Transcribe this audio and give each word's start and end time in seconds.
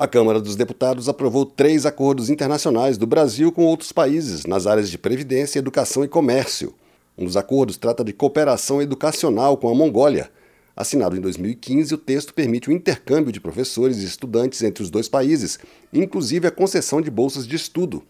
A 0.00 0.06
Câmara 0.06 0.40
dos 0.40 0.54
Deputados 0.54 1.08
aprovou 1.08 1.44
três 1.44 1.84
acordos 1.84 2.30
internacionais 2.30 2.96
do 2.96 3.04
Brasil 3.04 3.50
com 3.50 3.64
outros 3.64 3.90
países 3.90 4.46
nas 4.46 4.64
áreas 4.64 4.88
de 4.88 4.96
previdência, 4.96 5.58
educação 5.58 6.04
e 6.04 6.08
comércio. 6.08 6.72
Um 7.18 7.24
dos 7.24 7.36
acordos 7.36 7.76
trata 7.76 8.04
de 8.04 8.12
cooperação 8.12 8.80
educacional 8.80 9.56
com 9.56 9.68
a 9.68 9.74
Mongólia. 9.74 10.30
Assinado 10.76 11.16
em 11.16 11.20
2015, 11.20 11.94
o 11.94 11.98
texto 11.98 12.32
permite 12.32 12.68
o 12.68 12.72
intercâmbio 12.72 13.32
de 13.32 13.40
professores 13.40 13.98
e 13.98 14.04
estudantes 14.04 14.62
entre 14.62 14.84
os 14.84 14.88
dois 14.88 15.08
países, 15.08 15.58
inclusive 15.92 16.46
a 16.46 16.52
concessão 16.52 17.00
de 17.00 17.10
bolsas 17.10 17.44
de 17.44 17.56
estudo. 17.56 18.04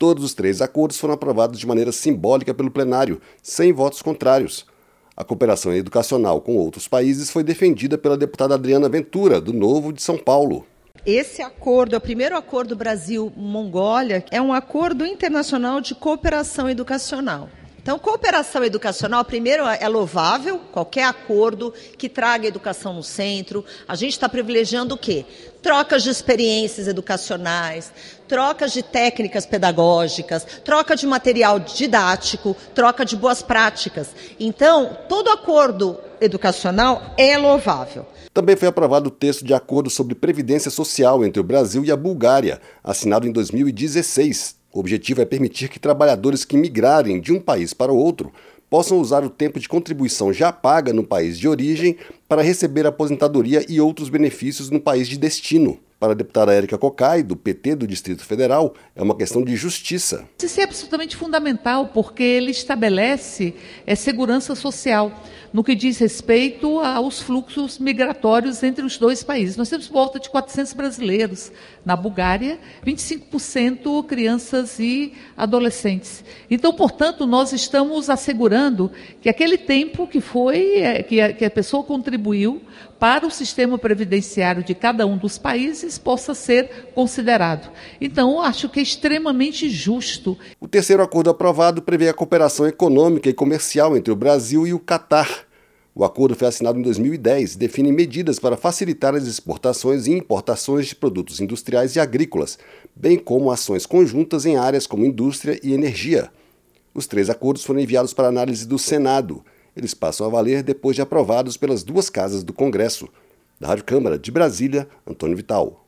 Todos 0.00 0.24
os 0.24 0.34
três 0.34 0.60
acordos 0.60 0.98
foram 0.98 1.14
aprovados 1.14 1.60
de 1.60 1.66
maneira 1.66 1.92
simbólica 1.92 2.52
pelo 2.52 2.72
plenário, 2.72 3.20
sem 3.40 3.72
votos 3.72 4.02
contrários. 4.02 4.66
A 5.16 5.22
cooperação 5.22 5.72
educacional 5.72 6.40
com 6.40 6.56
outros 6.56 6.88
países 6.88 7.30
foi 7.30 7.44
defendida 7.44 7.96
pela 7.96 8.16
deputada 8.16 8.56
Adriana 8.56 8.88
Ventura, 8.88 9.40
do 9.40 9.52
Novo 9.52 9.92
de 9.92 10.02
São 10.02 10.18
Paulo. 10.18 10.66
Esse 11.04 11.40
acordo 11.40 11.96
o 11.96 12.00
primeiro 12.00 12.36
acordo 12.36 12.76
Brasil-Mongólia, 12.76 14.24
é 14.30 14.40
um 14.40 14.52
acordo 14.52 15.06
internacional 15.06 15.80
de 15.80 15.94
cooperação 15.94 16.68
educacional. 16.68 17.48
Então, 17.82 17.98
cooperação 17.98 18.62
educacional, 18.62 19.24
primeiro, 19.24 19.64
é 19.64 19.88
louvável, 19.88 20.60
qualquer 20.70 21.04
acordo 21.04 21.72
que 21.96 22.10
traga 22.10 22.46
educação 22.46 22.92
no 22.92 23.02
centro. 23.02 23.64
A 23.88 23.94
gente 23.94 24.12
está 24.12 24.28
privilegiando 24.28 24.94
o 24.94 24.98
quê? 24.98 25.24
Trocas 25.62 26.02
de 26.02 26.10
experiências 26.10 26.86
educacionais, 26.86 27.90
trocas 28.28 28.74
de 28.74 28.82
técnicas 28.82 29.46
pedagógicas, 29.46 30.44
troca 30.62 30.94
de 30.94 31.06
material 31.06 31.58
didático, 31.58 32.54
troca 32.74 33.02
de 33.02 33.16
boas 33.16 33.40
práticas. 33.40 34.10
Então, 34.38 34.98
todo 35.08 35.30
acordo 35.30 35.98
educacional 36.20 37.14
é 37.16 37.38
louvável. 37.38 38.04
Também 38.34 38.56
foi 38.56 38.68
aprovado 38.68 39.08
o 39.08 39.10
texto 39.10 39.42
de 39.42 39.54
acordo 39.54 39.88
sobre 39.88 40.14
previdência 40.14 40.70
social 40.70 41.24
entre 41.24 41.40
o 41.40 41.44
Brasil 41.44 41.82
e 41.82 41.90
a 41.90 41.96
Bulgária, 41.96 42.60
assinado 42.84 43.26
em 43.26 43.32
2016. 43.32 44.59
O 44.72 44.78
objetivo 44.78 45.20
é 45.20 45.24
permitir 45.24 45.68
que 45.68 45.80
trabalhadores 45.80 46.44
que 46.44 46.56
migrarem 46.56 47.20
de 47.20 47.32
um 47.32 47.40
país 47.40 47.74
para 47.74 47.92
o 47.92 47.96
outro 47.96 48.32
possam 48.70 49.00
usar 49.00 49.24
o 49.24 49.30
tempo 49.30 49.58
de 49.58 49.68
contribuição 49.68 50.32
já 50.32 50.52
paga 50.52 50.92
no 50.92 51.02
país 51.02 51.36
de 51.36 51.48
origem 51.48 51.96
para 52.28 52.40
receber 52.40 52.86
aposentadoria 52.86 53.64
e 53.68 53.80
outros 53.80 54.08
benefícios 54.08 54.70
no 54.70 54.80
país 54.80 55.08
de 55.08 55.18
destino. 55.18 55.80
Para 56.00 56.12
a 56.12 56.16
deputada 56.16 56.54
Érica 56.54 56.78
Cocai, 56.78 57.22
do 57.22 57.36
PT 57.36 57.74
do 57.74 57.86
Distrito 57.86 58.24
Federal, 58.24 58.72
é 58.96 59.02
uma 59.02 59.14
questão 59.14 59.44
de 59.44 59.54
justiça. 59.54 60.26
Isso 60.42 60.58
é 60.58 60.64
absolutamente 60.64 61.14
fundamental, 61.14 61.88
porque 61.88 62.22
ele 62.22 62.50
estabelece 62.50 63.54
é, 63.86 63.94
segurança 63.94 64.54
social 64.54 65.12
no 65.52 65.62
que 65.62 65.74
diz 65.74 65.98
respeito 65.98 66.80
aos 66.80 67.20
fluxos 67.20 67.78
migratórios 67.78 68.62
entre 68.62 68.82
os 68.82 68.96
dois 68.96 69.22
países. 69.22 69.58
Nós 69.58 69.68
temos 69.68 69.88
volta 69.88 70.18
de 70.18 70.30
400 70.30 70.72
brasileiros 70.72 71.52
na 71.84 71.96
Bulgária, 71.96 72.58
25% 72.86 74.06
crianças 74.06 74.78
e 74.78 75.12
adolescentes. 75.36 76.24
Então, 76.50 76.72
portanto, 76.72 77.26
nós 77.26 77.52
estamos 77.52 78.08
assegurando 78.08 78.90
que 79.20 79.28
aquele 79.28 79.58
tempo 79.58 80.06
que 80.06 80.20
foi, 80.20 80.76
é, 80.76 81.02
que 81.02 81.20
a, 81.20 81.32
que 81.32 81.44
a 81.44 81.50
pessoa 81.50 81.84
contribuiu 81.84 82.62
para 82.98 83.26
o 83.26 83.30
sistema 83.30 83.78
previdenciário 83.78 84.62
de 84.62 84.74
cada 84.74 85.06
um 85.06 85.16
dos 85.16 85.38
países 85.38 85.89
possa 85.98 86.34
ser 86.34 86.90
considerado. 86.94 87.70
Então, 88.00 88.40
acho 88.40 88.68
que 88.68 88.80
é 88.80 88.82
extremamente 88.82 89.68
justo. 89.68 90.36
O 90.60 90.68
terceiro 90.68 91.02
acordo 91.02 91.30
aprovado 91.30 91.82
prevê 91.82 92.08
a 92.08 92.14
cooperação 92.14 92.66
econômica 92.66 93.28
e 93.28 93.34
comercial 93.34 93.96
entre 93.96 94.12
o 94.12 94.16
Brasil 94.16 94.66
e 94.66 94.74
o 94.74 94.78
Catar. 94.78 95.46
O 95.94 96.04
acordo 96.04 96.36
foi 96.36 96.46
assinado 96.46 96.78
em 96.78 96.82
2010 96.82 97.54
e 97.54 97.58
define 97.58 97.92
medidas 97.92 98.38
para 98.38 98.56
facilitar 98.56 99.14
as 99.14 99.26
exportações 99.26 100.06
e 100.06 100.12
importações 100.12 100.86
de 100.86 100.94
produtos 100.94 101.40
industriais 101.40 101.96
e 101.96 102.00
agrícolas, 102.00 102.58
bem 102.94 103.18
como 103.18 103.50
ações 103.50 103.86
conjuntas 103.86 104.46
em 104.46 104.56
áreas 104.56 104.86
como 104.86 105.04
indústria 105.04 105.58
e 105.62 105.72
energia. 105.72 106.30
Os 106.94 107.06
três 107.06 107.28
acordos 107.28 107.64
foram 107.64 107.80
enviados 107.80 108.14
para 108.14 108.28
análise 108.28 108.66
do 108.66 108.78
Senado. 108.78 109.44
Eles 109.76 109.94
passam 109.94 110.26
a 110.26 110.30
valer 110.30 110.62
depois 110.62 110.96
de 110.96 111.02
aprovados 111.02 111.56
pelas 111.56 111.82
duas 111.82 112.08
casas 112.08 112.42
do 112.42 112.52
Congresso. 112.52 113.08
Da 113.60 113.68
Rádio 113.68 113.84
Câmara 113.84 114.18
de 114.18 114.30
Brasília, 114.30 114.88
Antônio 115.06 115.36
Vital. 115.36 115.86